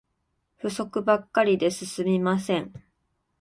[0.57, 2.73] 不足ばっかりで進みません